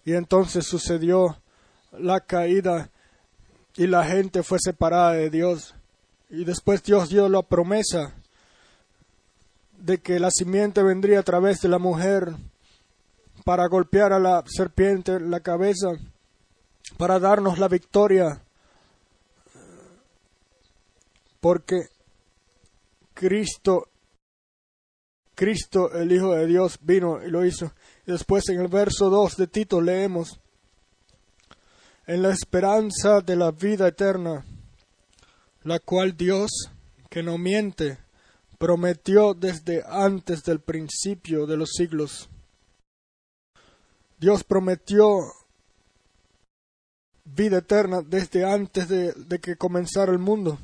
y 0.06 0.14
entonces 0.14 0.66
sucedió 0.66 1.38
la 1.92 2.22
caída 2.22 2.92
y 3.78 3.88
la 3.88 4.06
gente 4.06 4.44
fue 4.44 4.58
separada 4.62 5.14
de 5.14 5.30
Dios. 5.30 5.76
Y 6.30 6.46
después 6.46 6.84
Dios 6.84 7.10
dio 7.10 7.30
la 7.30 7.42
promesa 7.42 8.16
de 9.78 10.00
que 10.00 10.20
la 10.20 10.32
simiente 10.32 10.82
vendría 10.82 11.20
a 11.20 11.24
través 11.24 11.62
de 11.62 11.70
la 11.70 11.78
mujer 11.78 12.36
para 13.44 13.68
golpear 13.68 14.14
a 14.14 14.20
la 14.20 14.44
serpiente 14.48 15.14
en 15.14 15.30
la 15.30 15.40
cabeza 15.40 15.90
para 16.98 17.20
darnos 17.20 17.60
la 17.60 17.68
victoria. 17.68 18.42
Porque 21.40 21.90
Cristo 23.14 23.90
Cristo 25.36 25.92
el 25.94 26.12
Hijo 26.14 26.34
de 26.34 26.48
Dios 26.48 26.80
vino 26.82 27.22
y 27.24 27.30
lo 27.30 27.46
hizo. 27.46 27.74
Después 28.06 28.48
en 28.50 28.62
el 28.62 28.68
verso 28.70 29.10
2 29.10 29.36
de 29.36 29.48
Tito 29.48 29.82
leemos 29.82 30.40
en 32.08 32.22
la 32.22 32.30
esperanza 32.32 33.22
de 33.22 33.36
la 33.36 33.52
vida 33.52 33.88
eterna 33.88 34.46
la 35.64 35.80
cual 35.80 36.16
Dios 36.16 36.52
que 37.10 37.24
no 37.24 37.38
miente 37.38 37.98
prometió 38.58 39.34
desde 39.34 39.84
antes 39.88 40.44
del 40.44 40.60
principio 40.60 41.46
de 41.46 41.58
los 41.58 41.72
siglos 41.72 42.30
Dios 44.18 44.44
prometió 44.44 45.06
vida 47.26 47.58
eterna 47.58 48.02
desde 48.02 48.46
antes 48.46 48.88
de, 48.88 49.40
que 49.40 49.56
comenzara 49.58 50.12
el 50.12 50.20
mundo. 50.20 50.58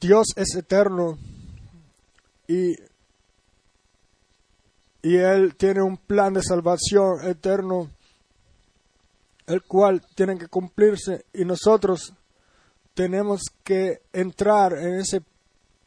Dios 0.00 0.28
es 0.36 0.54
eterno 0.56 1.18
y, 2.46 2.72
y 5.02 5.16
Él 5.16 5.54
tiene 5.56 5.82
un 5.82 5.96
plan 5.96 6.34
de 6.34 6.42
salvación 6.42 7.24
eterno, 7.24 7.90
el 9.48 9.62
cual 9.62 10.02
tiene 10.14 10.36
que 10.36 10.46
cumplirse 10.46 11.24
y 11.32 11.44
nosotros 11.44 12.12
tenemos 12.92 13.40
que 13.64 14.02
entrar 14.12 14.74
en 14.74 15.00
ese 15.00 15.22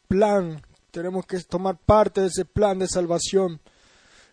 plan, 0.08 0.62
tenemos 0.89 1.25
que 1.27 1.39
tomar 1.41 1.77
parte 1.77 2.22
de 2.22 2.27
ese 2.27 2.44
plan 2.44 2.80
de 2.80 2.88
salvación 2.88 3.62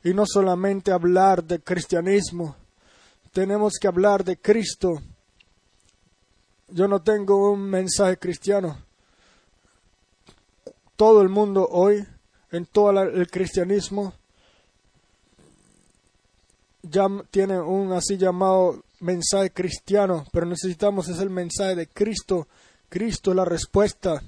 y 0.03 0.15
no 0.15 0.25
solamente 0.27 0.93
hablar 0.93 1.45
de 1.45 1.61
cristianismo, 1.61 2.57
tenemos 3.33 3.75
que 3.79 3.87
hablar 3.87 4.25
de 4.25 4.39
Cristo. 4.39 5.03
Yo 6.69 6.89
no 6.89 7.03
tengo 7.03 7.53
un 7.53 7.69
mensaje 7.69 8.17
cristiano. 8.17 8.79
Todo 10.97 11.21
el 11.21 11.29
mundo 11.29 11.69
hoy, 11.71 12.07
en 12.51 12.65
todo 12.65 13.03
el 13.03 13.31
cristianismo, 13.31 14.15
ya 16.83 17.07
tiene 17.31 17.61
un 17.61 17.93
así 17.93 18.17
llamado 18.17 18.83
mensaje 19.00 19.50
cristiano, 19.50 20.25
pero 20.33 20.47
necesitamos 20.47 21.09
es 21.09 21.19
el 21.21 21.31
mensaje 21.31 21.75
de 21.75 21.87
Cristo. 21.88 22.49
Cristo 22.88 23.31
es 23.31 23.37
la 23.37 23.45
respuesta. 23.45 24.23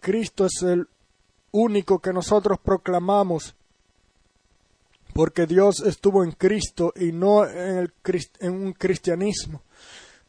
Cristo 0.00 0.46
es 0.46 0.62
el 0.62 0.88
único 1.52 2.00
que 2.00 2.12
nosotros 2.12 2.58
proclamamos, 2.58 3.54
porque 5.14 5.46
Dios 5.46 5.80
estuvo 5.80 6.24
en 6.24 6.32
Cristo 6.32 6.92
y 6.96 7.12
no 7.12 7.46
en, 7.46 7.78
el, 7.78 7.92
en 8.40 8.52
un 8.52 8.72
cristianismo. 8.72 9.62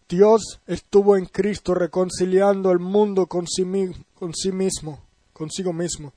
Dios 0.07 0.59
estuvo 0.67 1.15
en 1.15 1.25
Cristo 1.25 1.73
reconciliando 1.73 2.71
el 2.71 2.79
mundo 2.79 3.25
con 3.25 3.47
sí, 3.47 3.63
con 4.13 4.33
sí 4.33 4.51
mismo, 4.51 5.01
consigo 5.31 5.73
mismo. 5.73 6.13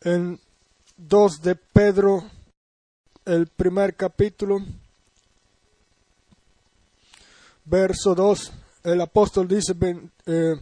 En 0.00 0.40
2 0.96 1.42
de 1.42 1.54
Pedro, 1.54 2.24
el 3.24 3.46
primer 3.48 3.94
capítulo, 3.94 4.64
verso 7.66 8.14
2, 8.14 8.52
el 8.84 9.00
apóstol 9.00 9.48
dice, 9.48 9.74
eh, 10.26 10.54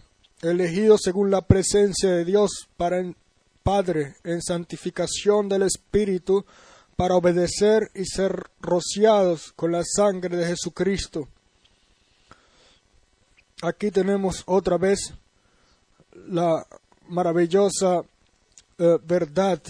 elegido 0.42 0.96
según 0.98 1.30
la 1.30 1.42
presencia 1.42 2.10
de 2.10 2.24
Dios 2.24 2.68
para 2.76 2.98
el 2.98 3.14
Padre 3.62 4.16
en 4.24 4.42
santificación 4.42 5.48
del 5.48 5.62
Espíritu, 5.62 6.44
para 6.96 7.16
obedecer 7.16 7.90
y 7.94 8.04
ser 8.04 8.50
rociados 8.60 9.52
con 9.56 9.72
la 9.72 9.82
sangre 9.84 10.36
de 10.36 10.46
Jesucristo. 10.46 11.28
Aquí 13.62 13.90
tenemos 13.90 14.42
otra 14.46 14.76
vez 14.76 15.14
la 16.28 16.66
maravillosa 17.08 18.02
eh, 18.78 18.98
verdad. 19.02 19.60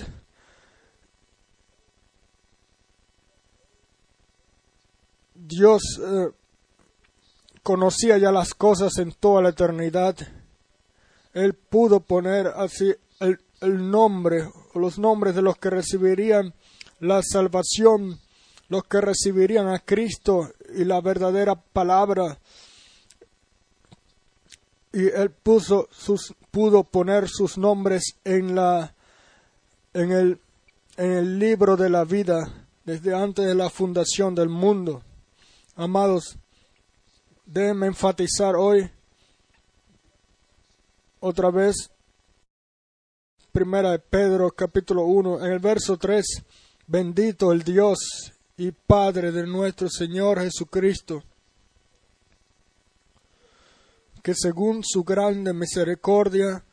Dios 5.34 5.82
eh, 6.00 6.30
conocía 7.64 8.16
ya 8.18 8.30
las 8.30 8.54
cosas 8.54 8.98
en 8.98 9.10
toda 9.10 9.42
la 9.42 9.48
eternidad. 9.48 10.16
Él 11.32 11.54
pudo 11.54 11.98
poner 11.98 12.46
así 12.46 12.94
el, 13.18 13.40
el 13.60 13.90
nombre 13.90 14.48
los 14.78 14.98
nombres 14.98 15.34
de 15.34 15.42
los 15.42 15.56
que 15.56 15.70
recibirían 15.70 16.54
la 17.00 17.22
salvación, 17.22 18.20
los 18.68 18.84
que 18.84 19.00
recibirían 19.00 19.68
a 19.68 19.78
Cristo 19.78 20.50
y 20.74 20.84
la 20.84 21.00
verdadera 21.00 21.54
palabra. 21.54 22.38
Y 24.92 25.06
él 25.08 25.30
puso 25.30 25.88
sus, 25.90 26.34
pudo 26.50 26.84
poner 26.84 27.28
sus 27.28 27.58
nombres 27.58 28.16
en 28.24 28.54
la 28.54 28.94
en 29.92 30.10
el, 30.12 30.40
en 30.96 31.12
el 31.12 31.38
libro 31.38 31.76
de 31.76 31.88
la 31.88 32.04
vida 32.04 32.66
desde 32.84 33.14
antes 33.14 33.46
de 33.46 33.54
la 33.54 33.70
fundación 33.70 34.34
del 34.34 34.48
mundo. 34.48 35.02
Amados, 35.76 36.36
déjenme 37.44 37.86
enfatizar 37.86 38.56
hoy 38.56 38.90
otra 41.20 41.50
vez 41.50 41.90
Primera 43.52 43.92
de 43.92 43.98
Pedro 43.98 44.50
capítulo 44.50 45.04
1 45.04 45.44
en 45.44 45.52
el 45.52 45.58
verso 45.58 45.96
3 45.96 46.24
Bendito 46.86 47.52
el 47.52 47.62
Dios 47.62 48.32
y 48.56 48.72
Padre 48.72 49.30
de 49.30 49.46
nuestro 49.46 49.88
Señor 49.88 50.40
Jesucristo 50.40 51.22
que 54.22 54.34
según 54.34 54.82
su 54.82 55.04
grande 55.04 55.52
misericordia 55.52 56.64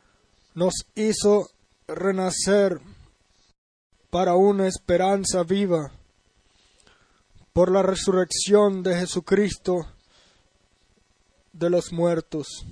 nos 0.54 0.74
hizo 0.94 1.50
renacer 1.86 2.80
para 4.10 4.36
una 4.36 4.66
esperanza 4.66 5.42
viva 5.42 5.92
por 7.52 7.70
la 7.70 7.82
resurrección 7.82 8.82
de 8.82 8.96
Jesucristo 8.96 9.86
de 11.52 11.70
los 11.70 11.92
muertos. 11.92 12.66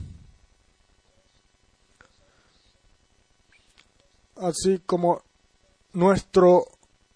Así 4.36 4.78
como 4.86 5.22
nuestro 5.92 6.64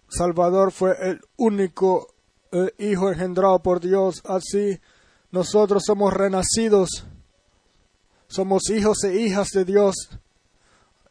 Salvador 0.08 0.72
fue 0.72 0.96
el 1.00 1.20
único 1.36 2.14
eh, 2.52 2.72
Hijo 2.78 3.10
engendrado 3.10 3.60
por 3.60 3.80
Dios, 3.80 4.22
así 4.24 4.78
nosotros 5.32 5.82
somos 5.84 6.12
renacidos, 6.12 7.04
somos 8.28 8.70
hijos 8.70 9.02
e 9.04 9.20
hijas 9.20 9.48
de 9.48 9.64
Dios, 9.64 9.94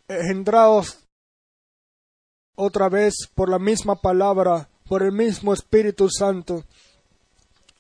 engendrados 0.08 1.00
otra 2.56 2.88
vez 2.88 3.14
por 3.36 3.50
la 3.50 3.60
misma 3.60 3.96
palabra, 3.96 4.70
por 4.88 5.04
el 5.04 5.12
mismo 5.12 5.54
Espíritu 5.54 6.10
Santo. 6.10 6.64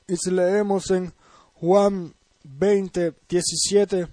Y 0.07 0.17
si 0.17 0.31
leemos 0.31 0.91
en 0.91 1.13
Juan 1.53 2.13
20, 2.43 3.13
17, 3.27 4.07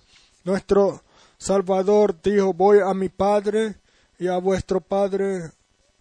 nuestro 0.44 1.02
Salvador 1.38 2.20
dijo, 2.22 2.52
voy 2.52 2.78
a 2.80 2.94
mi 2.94 3.08
Padre 3.08 3.76
y 4.18 4.28
a 4.28 4.38
vuestro 4.38 4.80
Padre, 4.80 5.52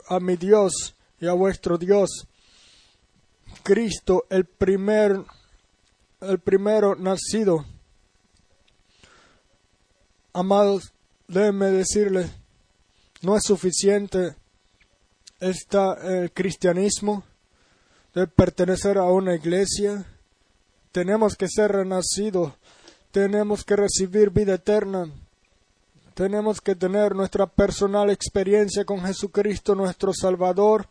a 0.07 0.19
mi 0.19 0.35
Dios 0.35 0.95
y 1.19 1.27
a 1.27 1.33
vuestro 1.33 1.77
Dios. 1.77 2.27
Cristo, 3.63 4.25
el 4.29 4.45
primer, 4.45 5.23
el 6.21 6.39
primero 6.39 6.95
nacido. 6.95 7.65
Amados, 10.33 10.93
déjenme 11.27 11.67
decirles, 11.67 12.31
no 13.21 13.35
es 13.35 13.43
suficiente 13.43 14.35
está 15.39 15.93
el 16.03 16.31
cristianismo 16.31 17.23
de 18.13 18.27
pertenecer 18.27 18.97
a 18.97 19.05
una 19.05 19.35
iglesia 19.35 20.05
tenemos 20.91 21.35
que 21.35 21.47
ser 21.47 21.71
renacidos, 21.71 22.53
tenemos 23.11 23.63
que 23.63 23.75
recibir 23.75 24.29
vida 24.29 24.55
eterna, 24.55 25.11
tenemos 26.13 26.61
que 26.61 26.75
tener 26.75 27.15
nuestra 27.15 27.47
personal 27.47 28.09
experiencia 28.09 28.85
con 28.85 29.01
Jesucristo, 29.01 29.75
nuestro 29.75 30.11
Salvador, 30.13 30.87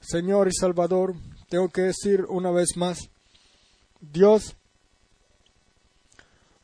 Señor 0.00 0.48
y 0.48 0.52
Salvador. 0.54 1.14
Tengo 1.48 1.68
que 1.68 1.82
decir 1.82 2.24
una 2.28 2.50
vez 2.50 2.76
más, 2.76 3.10
Dios 4.00 4.54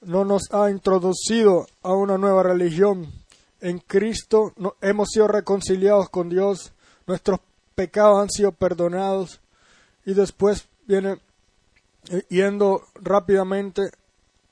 no 0.00 0.24
nos 0.24 0.42
ha 0.52 0.70
introducido 0.70 1.66
a 1.82 1.92
una 1.92 2.18
nueva 2.18 2.42
religión. 2.42 3.10
En 3.60 3.78
Cristo 3.78 4.52
hemos 4.80 5.08
sido 5.10 5.28
reconciliados 5.28 6.08
con 6.08 6.28
Dios, 6.28 6.72
nuestros 7.06 7.40
pecados 7.74 8.20
han 8.20 8.30
sido 8.30 8.52
perdonados 8.52 9.40
y 10.04 10.14
después 10.14 10.66
viene 10.86 11.18
yendo 12.28 12.82
rápidamente 12.94 13.90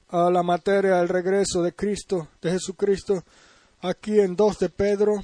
a 0.08 0.30
la 0.30 0.42
materia 0.42 0.96
del 0.96 1.08
regreso 1.08 1.62
de 1.62 1.72
Cristo, 1.72 2.28
de 2.42 2.52
Jesucristo, 2.52 3.24
aquí 3.80 4.18
en 4.20 4.36
2 4.36 4.58
de 4.58 4.68
Pedro, 4.68 5.22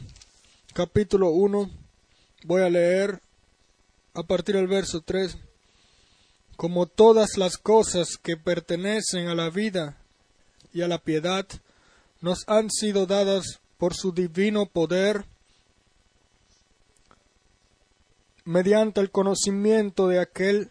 capítulo 0.72 1.30
1, 1.30 1.70
voy 2.44 2.62
a 2.62 2.70
leer 2.70 3.20
a 4.14 4.22
partir 4.22 4.56
del 4.56 4.66
verso 4.66 5.00
3, 5.00 5.36
como 6.56 6.86
todas 6.86 7.36
las 7.36 7.58
cosas 7.58 8.16
que 8.22 8.36
pertenecen 8.36 9.28
a 9.28 9.34
la 9.34 9.50
vida 9.50 9.98
y 10.72 10.82
a 10.82 10.88
la 10.88 10.98
piedad, 10.98 11.46
nos 12.20 12.44
han 12.48 12.70
sido 12.70 13.06
dadas 13.06 13.60
por 13.78 13.94
su 13.94 14.12
divino 14.12 14.66
poder, 14.66 15.26
mediante 18.44 19.00
el 19.00 19.10
conocimiento 19.10 20.08
de 20.08 20.20
aquel 20.20 20.70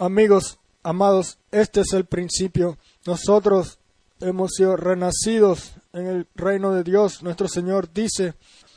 Amigos, 0.00 0.58
amados, 0.82 1.36
este 1.50 1.82
es 1.82 1.92
el 1.92 2.06
principio. 2.06 2.78
Nosotros 3.04 3.78
hemos 4.20 4.52
sido 4.52 4.74
renacidos 4.74 5.72
en 5.92 6.06
el 6.06 6.26
reino 6.34 6.72
de 6.72 6.84
Dios. 6.84 7.22
Nuestro 7.22 7.48
Señor 7.48 7.92
dice 7.92 8.32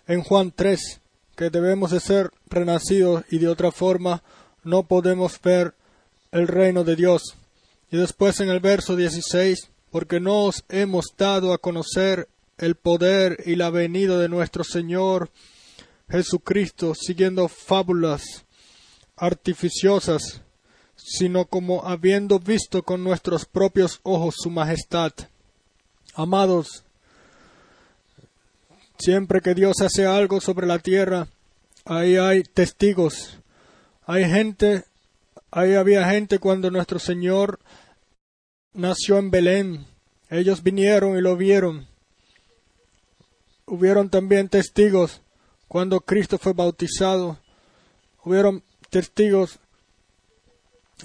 en 0.05 0.21
Juan 0.21 0.51
3 0.53 0.99
que 1.38 1.49
debemos 1.49 1.91
de 1.91 2.01
ser 2.01 2.29
renacidos 2.47 3.23
y 3.31 3.38
de 3.38 3.47
otra 3.47 3.71
forma 3.71 4.21
no 4.65 4.83
podemos 4.83 5.39
ver 5.41 5.75
el 6.33 6.49
reino 6.49 6.83
de 6.83 6.97
Dios. 6.97 7.38
Y 7.89 7.95
después 7.95 8.41
en 8.41 8.49
el 8.49 8.59
verso 8.59 8.97
16, 8.97 9.69
porque 9.91 10.19
no 10.19 10.43
os 10.43 10.65
hemos 10.67 11.05
dado 11.17 11.53
a 11.53 11.57
conocer 11.57 12.27
el 12.57 12.75
poder 12.75 13.38
y 13.45 13.55
la 13.55 13.69
venida 13.69 14.17
de 14.19 14.27
nuestro 14.27 14.65
Señor 14.65 15.31
Jesucristo 16.09 16.93
siguiendo 16.93 17.47
fábulas 17.47 18.43
artificiosas, 19.15 20.42
sino 20.95 21.45
como 21.45 21.86
habiendo 21.86 22.39
visto 22.39 22.84
con 22.84 23.03
nuestros 23.03 23.45
propios 23.45 23.99
ojos 24.03 24.36
su 24.38 24.49
majestad. 24.49 25.12
Amados, 26.15 26.84
siempre 28.97 29.41
que 29.41 29.53
Dios 29.53 29.82
hace 29.82 30.06
algo 30.06 30.39
sobre 30.39 30.67
la 30.67 30.79
tierra, 30.79 31.27
ahí 31.86 32.17
hay 32.17 32.43
testigos. 32.43 33.39
Hay 34.06 34.25
gente, 34.25 34.86
ahí 35.51 35.75
había 35.75 36.10
gente 36.10 36.39
cuando 36.39 36.69
nuestro 36.69 36.99
Señor 36.99 37.60
nació 38.73 39.17
en 39.17 39.32
Belén. 39.32 39.86
Ellos 40.29 40.63
vinieron 40.63 41.17
y 41.17 41.21
lo 41.21 41.36
vieron. 41.38 41.88
Hubieron 43.65 44.10
también 44.10 44.49
testigos 44.49 45.21
cuando 45.67 46.01
Cristo 46.01 46.38
fue 46.38 46.53
bautizado. 46.53 47.39
Hubieron 48.23 48.63
testigos 48.89 49.60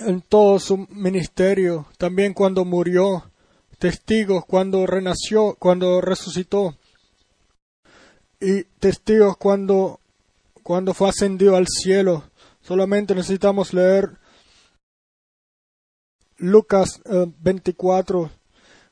en 0.01 0.21
todo 0.21 0.59
su 0.59 0.87
ministerio, 0.91 1.87
también 1.99 2.35
cuando 2.35 2.65
murió, 2.65 3.31
testigos 3.79 4.45
cuando 4.45 4.87
renació, 4.87 5.57
cuando 5.59 6.01
resucitó, 6.01 6.77
y 8.41 8.65
testigos 8.79 9.37
cuando, 9.37 10.01
cuando 10.63 10.95
fue 10.95 11.09
ascendido 11.09 11.57
al 11.57 11.67
cielo. 11.67 12.25
Solamente 12.61 13.15
necesitamos 13.15 13.73
leer 13.73 14.19
Lucas 16.37 17.01
24, 17.41 18.25
eh, 18.25 18.31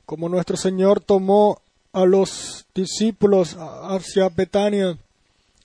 como 0.04 0.28
nuestro 0.28 0.56
Señor 0.56 1.00
tomó 1.00 1.60
a 1.92 2.04
los 2.04 2.66
discípulos 2.74 3.56
hacia 3.58 4.28
Betania 4.28 4.98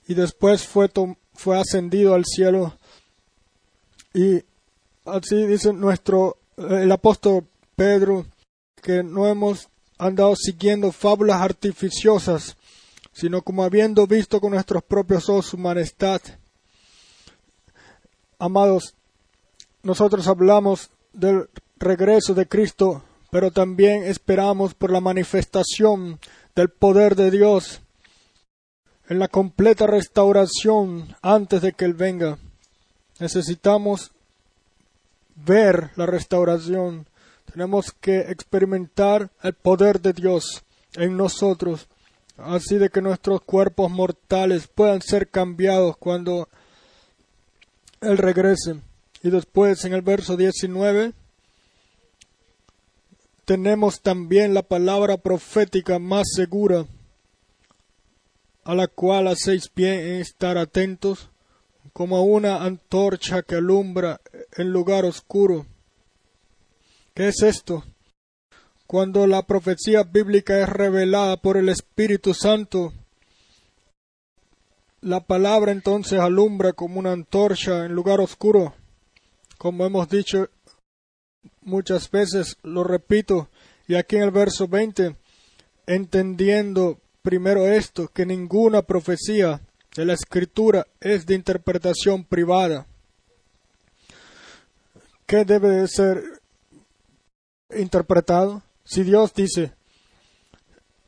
y 0.06 0.14
después 0.14 0.66
fue, 0.66 0.90
fue 1.34 1.58
ascendido 1.58 2.14
al 2.14 2.24
cielo. 2.24 2.76
Y 4.14 4.44
así 5.04 5.46
dice 5.46 5.72
nuestro 5.72 6.38
el 6.56 6.90
apóstol 6.92 7.46
Pedro 7.76 8.26
que 8.82 9.02
no 9.02 9.26
hemos 9.26 9.68
andado 9.98 10.34
siguiendo 10.36 10.90
fábulas 10.92 11.40
artificiosas, 11.40 12.56
sino 13.12 13.42
como 13.42 13.62
habiendo 13.62 14.06
visto 14.06 14.40
con 14.40 14.52
nuestros 14.52 14.82
propios 14.82 15.28
ojos 15.28 15.46
su 15.46 15.58
majestad. 15.58 16.20
Amados, 18.38 18.94
nosotros 19.82 20.26
hablamos 20.26 20.90
del 21.12 21.48
regreso 21.76 22.34
de 22.34 22.48
Cristo, 22.48 23.04
pero 23.30 23.50
también 23.50 24.02
esperamos 24.04 24.74
por 24.74 24.90
la 24.90 25.00
manifestación 25.00 26.18
del 26.54 26.68
poder 26.68 27.14
de 27.14 27.30
Dios 27.30 27.80
en 29.08 29.18
la 29.18 29.28
completa 29.28 29.86
restauración 29.86 31.14
antes 31.22 31.62
de 31.62 31.72
que 31.72 31.84
Él 31.84 31.94
venga. 31.94 32.38
Necesitamos 33.20 34.10
ver 35.34 35.90
la 35.96 36.06
restauración. 36.06 37.06
Tenemos 37.50 37.92
que 38.00 38.20
experimentar 38.20 39.30
el 39.42 39.54
poder 39.54 40.00
de 40.00 40.12
Dios 40.12 40.62
en 40.94 41.16
nosotros, 41.16 41.88
así 42.36 42.76
de 42.76 42.90
que 42.90 43.02
nuestros 43.02 43.42
cuerpos 43.42 43.90
mortales 43.90 44.68
puedan 44.68 45.02
ser 45.02 45.28
cambiados 45.28 45.96
cuando 45.96 46.48
Él 48.00 48.18
regrese. 48.18 48.76
Y 49.22 49.30
después 49.30 49.84
en 49.84 49.94
el 49.94 50.02
verso 50.02 50.36
19 50.36 51.12
tenemos 53.44 54.00
también 54.00 54.54
la 54.54 54.62
palabra 54.62 55.16
profética 55.16 55.98
más 55.98 56.26
segura 56.34 56.86
a 58.64 58.74
la 58.74 58.86
cual 58.86 59.28
hacéis 59.28 59.70
bien 59.74 59.98
en 59.98 60.20
estar 60.20 60.56
atentos, 60.56 61.30
como 61.92 62.22
una 62.22 62.62
antorcha 62.62 63.42
que 63.42 63.56
alumbra 63.56 64.20
en 64.56 64.70
lugar 64.70 65.04
oscuro. 65.04 65.66
¿Qué 67.14 67.28
es 67.28 67.42
esto? 67.42 67.84
Cuando 68.86 69.26
la 69.26 69.42
profecía 69.42 70.02
bíblica 70.02 70.60
es 70.60 70.68
revelada 70.68 71.36
por 71.36 71.56
el 71.56 71.68
Espíritu 71.68 72.34
Santo, 72.34 72.92
la 75.00 75.20
palabra 75.20 75.72
entonces 75.72 76.20
alumbra 76.20 76.72
como 76.72 77.00
una 77.00 77.12
antorcha 77.12 77.84
en 77.86 77.92
lugar 77.92 78.20
oscuro. 78.20 78.74
Como 79.58 79.84
hemos 79.86 80.08
dicho 80.08 80.48
muchas 81.62 82.10
veces, 82.10 82.56
lo 82.62 82.84
repito, 82.84 83.48
y 83.88 83.94
aquí 83.94 84.16
en 84.16 84.22
el 84.22 84.30
verso 84.30 84.68
20, 84.68 85.16
entendiendo 85.86 87.00
primero 87.22 87.66
esto, 87.66 88.08
que 88.08 88.26
ninguna 88.26 88.82
profecía 88.82 89.60
de 89.94 90.04
la 90.04 90.14
escritura 90.14 90.86
es 91.00 91.26
de 91.26 91.34
interpretación 91.34 92.24
privada. 92.24 92.86
¿Qué 95.32 95.46
debe 95.46 95.70
de 95.70 95.88
ser 95.88 96.22
interpretado? 97.74 98.62
Si 98.84 99.02
Dios 99.02 99.32
dice, 99.32 99.72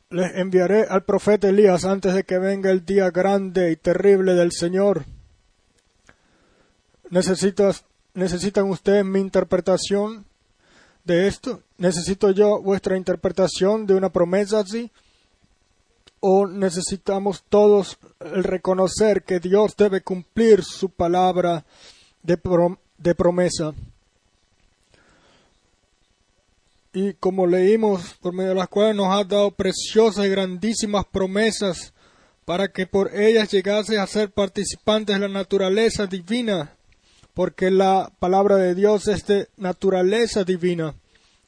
les 0.09 0.35
enviaré 0.37 0.87
al 0.89 1.03
profeta 1.03 1.47
Elías 1.47 1.85
antes 1.85 2.15
de 2.15 2.23
que 2.23 2.39
venga 2.39 2.71
el 2.71 2.83
día 2.83 3.11
grande 3.11 3.71
y 3.71 3.75
terrible 3.75 4.33
del 4.33 4.51
Señor. 4.51 5.05
¿Necesitan 7.11 8.67
ustedes 8.67 9.05
mi 9.05 9.19
interpretación 9.19 10.25
de 11.03 11.27
esto? 11.27 11.61
¿Necesito 11.77 12.31
yo 12.31 12.59
vuestra 12.59 12.97
interpretación 12.97 13.85
de 13.85 13.93
una 13.93 14.09
promesa 14.09 14.61
así? 14.61 14.91
o 16.19 16.47
necesitamos 16.47 17.43
todos 17.47 17.99
el 18.19 18.43
reconocer 18.43 19.21
que 19.21 19.39
Dios 19.39 19.77
debe 19.77 20.01
cumplir 20.01 20.63
su 20.63 20.89
palabra 20.89 21.63
de, 22.23 22.39
de 22.97 23.13
promesa. 23.13 23.75
Y 26.95 27.13
como 27.15 27.45
leímos, 27.45 28.13
por 28.21 28.31
medio 28.31 28.51
de 28.51 28.55
las 28.55 28.69
cuales 28.69 28.95
nos 28.95 29.07
ha 29.07 29.25
dado 29.25 29.51
preciosas 29.51 30.25
y 30.25 30.29
grandísimas 30.29 31.03
promesas 31.03 31.93
para 32.45 32.69
que 32.69 32.87
por 32.87 33.13
ellas 33.13 33.51
llegase 33.51 33.99
a 33.99 34.07
ser 34.07 34.31
participantes 34.31 35.13
de 35.13 35.27
la 35.27 35.27
naturaleza 35.27 36.07
divina, 36.07 36.77
porque 37.33 37.69
la 37.69 38.09
palabra 38.17 38.55
de 38.55 38.75
Dios 38.75 39.09
es 39.09 39.27
de 39.27 39.49
naturaleza 39.57 40.45
divina. 40.45 40.95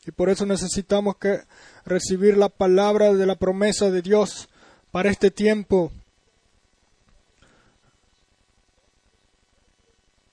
Y 0.05 0.11
por 0.11 0.27
eso 0.27 0.45
necesitamos 0.45 1.15
que 1.15 1.39
recibir 1.85 2.35
la 2.35 2.49
palabra 2.49 3.13
de 3.13 3.25
la 3.25 3.35
promesa 3.35 3.89
de 3.89 4.01
Dios 4.01 4.49
para 4.91 5.09
este 5.09 5.31
tiempo. 5.31 5.93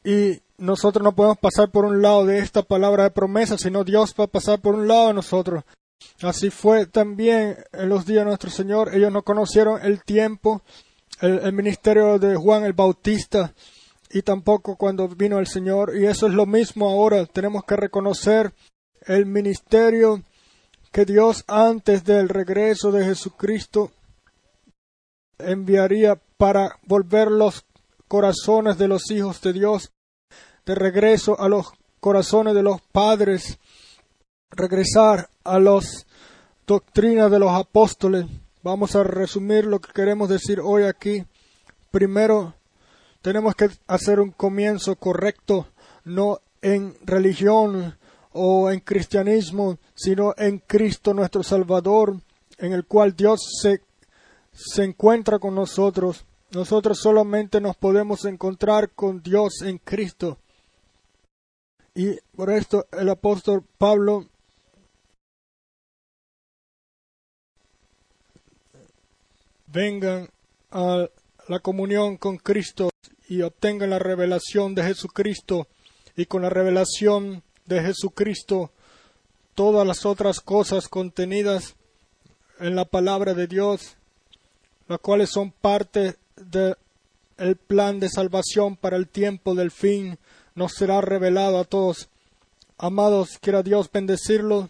Y 0.03 0.41
nosotros 0.59 1.03
no 1.03 1.15
podemos 1.15 1.39
pasar 1.39 1.71
por 1.71 1.85
un 1.85 2.03
lado 2.03 2.27
de 2.27 2.39
esta 2.39 2.63
palabra 2.63 3.05
de 3.05 3.11
promesa, 3.11 3.59
sino 3.59 3.85
Dios 3.85 4.15
va 4.19 4.25
a 4.25 4.29
pasar 4.29 4.61
por 4.61 4.75
un 4.75 4.89
lado 4.89 5.09
de 5.09 5.15
nosotros. 5.15 5.65
Así 6.23 6.51
fue 6.51 6.87
también 6.87 7.57
en 7.73 7.89
los 7.89 8.07
días 8.07 8.21
de 8.21 8.27
nuestro 8.27 8.51
Señor. 8.51 8.95
Ellos 8.95 9.13
no 9.13 9.23
conocieron 9.23 9.81
el 9.83 10.03
tiempo, 10.05 10.63
el, 11.21 11.41
el, 11.41 11.53
ministerio 11.53 12.19
de 12.19 12.37
Juan 12.37 12.65
el 12.65 12.73
Bautista 12.73 13.53
y 14.11 14.23
tampoco 14.23 14.77
cuando 14.77 15.09
vino 15.09 15.39
el 15.39 15.47
Señor. 15.47 15.97
Y 15.97 16.07
eso 16.07 16.27
es 16.27 16.35
lo 16.35 16.47
mismo 16.47 16.89
ahora. 16.89 17.27
Tenemos 17.27 17.65
que 17.65 17.77
reconocer 17.77 18.53
el 19.07 19.27
ministerio 19.27 20.23
que 20.93 21.05
Dios 21.05 21.45
antes 21.49 22.05
del 22.05 22.29
regreso 22.29 22.93
de 22.93 23.05
Jesucristo 23.05 23.91
enviaría 25.39 26.21
para 26.37 26.79
volver 26.87 27.31
los 27.31 27.65
corazones 28.07 28.79
de 28.79 28.89
los 28.89 29.11
hijos 29.11 29.41
de 29.41 29.53
Dios 29.53 29.91
de 30.67 30.75
regreso 30.75 31.39
a 31.41 31.49
los 31.49 31.73
corazones 32.01 32.55
de 32.55 32.63
los 32.63 32.81
padres, 32.81 33.59
regresar 34.51 35.29
a 35.45 35.59
las 35.59 36.07
doctrinas 36.67 37.31
de 37.31 37.39
los 37.39 37.51
apóstoles. 37.51 38.27
Vamos 38.63 38.97
a 38.97 39.03
resumir 39.03 39.67
lo 39.67 39.81
que 39.81 39.93
queremos 39.93 40.29
decir 40.29 40.61
hoy 40.61 40.85
aquí. 40.85 41.25
Primero, 41.91 42.55
tenemos 43.23 43.55
que 43.55 43.69
hacer 43.87 44.21
un 44.21 44.31
comienzo 44.31 44.97
correcto, 44.97 45.69
no 46.05 46.41
en 46.63 46.97
religión 47.03 47.97
o 48.33 48.71
en 48.71 48.81
cristianismo, 48.81 49.79
sino 49.95 50.35
en 50.37 50.59
Cristo 50.59 51.15
nuestro 51.15 51.43
Salvador, 51.43 52.21
en 52.59 52.73
el 52.73 52.85
cual 52.87 53.15
Dios 53.15 53.41
se 53.61 53.81
se 54.55 54.85
encuentra 54.85 55.39
con 55.39 55.55
nosotros. 55.55 56.25
Nosotros 56.53 56.99
solamente 57.01 57.61
nos 57.61 57.77
podemos 57.77 58.25
encontrar 58.25 58.91
con 58.91 59.23
Dios 59.23 59.63
en 59.63 59.79
Cristo. 59.79 60.39
Y 61.95 62.19
por 62.35 62.51
esto 62.51 62.87
el 62.93 63.09
apóstol 63.09 63.65
Pablo 63.79 64.27
vengan 69.67 70.29
a 70.73 71.09
la 71.49 71.59
comunión 71.61 72.17
con 72.17 72.37
Cristo 72.39 72.91
y 73.29 73.43
obtengan 73.43 73.91
la 73.91 73.99
revelación 73.99 74.75
de 74.75 74.83
Jesucristo. 74.83 75.69
Y 76.17 76.27
con 76.27 76.43
la 76.43 76.51
revelación 76.51 77.43
de 77.67 77.83
Jesucristo, 77.83 78.71
todas 79.55 79.87
las 79.87 80.05
otras 80.05 80.41
cosas 80.41 80.89
contenidas 80.89 81.75
en 82.61 82.77
la 82.77 82.85
palabra 82.85 83.35
de 83.35 83.47
Dios, 83.47 83.97
las 84.89 85.01
cuales 85.01 85.31
son 85.31 85.51
parte 85.51 86.17
del 86.37 87.57
plan 87.67 87.99
de 87.99 88.09
salvación 88.09 88.77
para 88.77 88.97
el 88.97 89.09
tiempo 89.09 89.55
del 89.55 89.71
fin, 89.71 90.19
nos 90.55 90.73
será 90.73 91.01
revelado 91.01 91.59
a 91.59 91.65
todos. 91.65 92.09
Amados, 92.79 93.39
quiera 93.41 93.63
Dios 93.63 93.91
bendecirlos, 93.91 94.69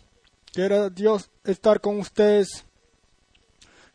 quiera 0.52 0.90
Dios 0.90 1.30
estar 1.44 1.80
con 1.80 1.98
ustedes, 1.98 2.64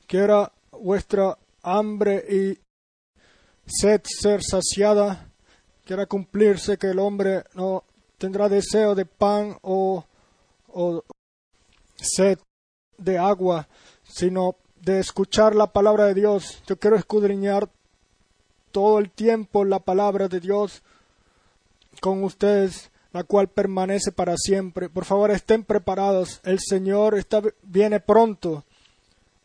quiera 0.07 0.51
vuestra 0.71 1.37
hambre 1.61 2.25
y 2.29 2.59
sed 3.65 4.01
ser 4.03 4.41
saciada, 4.43 5.29
quiera 5.85 6.05
cumplirse 6.05 6.77
que 6.77 6.87
el 6.87 6.99
hombre 6.99 7.43
no 7.53 7.83
tendrá 8.17 8.49
deseo 8.49 8.95
de 8.95 9.05
pan 9.05 9.57
o, 9.61 10.05
o 10.67 11.03
sed 11.95 12.39
de 12.97 13.17
agua, 13.17 13.67
sino 14.03 14.55
de 14.81 14.99
escuchar 14.99 15.55
la 15.55 15.67
palabra 15.67 16.05
de 16.05 16.13
Dios. 16.15 16.61
Yo 16.65 16.77
quiero 16.77 16.95
escudriñar 16.95 17.69
todo 18.71 18.99
el 18.99 19.09
tiempo 19.11 19.65
la 19.65 19.79
palabra 19.79 20.27
de 20.27 20.39
Dios 20.39 20.83
con 21.99 22.23
ustedes, 22.23 22.91
la 23.11 23.23
cual 23.23 23.49
permanece 23.49 24.11
para 24.11 24.35
siempre. 24.37 24.89
Por 24.89 25.05
favor, 25.05 25.31
estén 25.31 25.63
preparados. 25.63 26.39
El 26.43 26.59
Señor 26.59 27.17
está, 27.17 27.41
viene 27.63 27.99
pronto. 27.99 28.63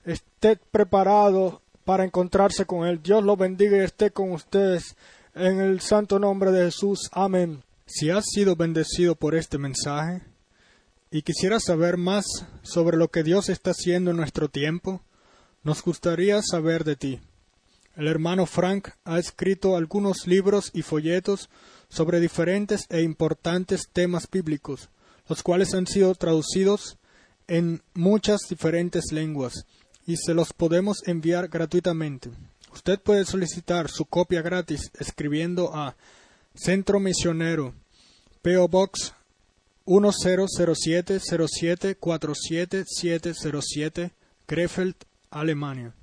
Estén 0.04 0.60
preparados 0.70 1.60
para 1.84 2.04
encontrarse 2.04 2.66
con 2.66 2.86
Él. 2.86 3.02
Dios 3.02 3.22
los 3.24 3.38
bendiga 3.38 3.76
y 3.76 3.80
esté 3.80 4.10
con 4.10 4.32
ustedes. 4.32 4.96
En 5.34 5.60
el 5.60 5.80
santo 5.80 6.18
nombre 6.18 6.52
de 6.52 6.66
Jesús. 6.66 7.08
Amén. 7.12 7.62
Si 7.86 8.10
has 8.10 8.24
sido 8.32 8.56
bendecido 8.56 9.14
por 9.14 9.34
este 9.34 9.58
mensaje 9.58 10.22
y 11.10 11.22
quisieras 11.22 11.64
saber 11.64 11.96
más 11.96 12.24
sobre 12.62 12.96
lo 12.96 13.08
que 13.08 13.22
Dios 13.22 13.48
está 13.48 13.70
haciendo 13.70 14.10
en 14.10 14.16
nuestro 14.16 14.48
tiempo, 14.48 15.02
nos 15.62 15.82
gustaría 15.82 16.40
saber 16.42 16.84
de 16.84 16.96
ti. 16.96 17.20
El 17.96 18.08
hermano 18.08 18.46
Frank 18.46 18.88
ha 19.04 19.18
escrito 19.18 19.76
algunos 19.76 20.26
libros 20.26 20.70
y 20.72 20.82
folletos 20.82 21.48
sobre 21.88 22.20
diferentes 22.20 22.86
e 22.88 23.02
importantes 23.02 23.88
temas 23.92 24.28
bíblicos, 24.30 24.88
los 25.28 25.42
cuales 25.42 25.74
han 25.74 25.86
sido 25.86 26.14
traducidos 26.14 26.96
en 27.46 27.82
muchas 27.94 28.40
diferentes 28.48 29.12
lenguas 29.12 29.66
y 30.06 30.16
se 30.16 30.34
los 30.34 30.52
podemos 30.52 31.06
enviar 31.06 31.48
gratuitamente. 31.48 32.30
Usted 32.72 33.00
puede 33.00 33.24
solicitar 33.24 33.90
su 33.90 34.04
copia 34.04 34.42
gratis 34.42 34.90
escribiendo 34.98 35.74
a 35.74 35.96
Centro 36.54 37.00
Misionero 37.00 37.74
PO 38.42 38.68
Box 38.68 39.14
1007 39.86 41.18
07 41.20 41.96
Krefeld, 44.46 44.94
Alemania. 45.30 45.94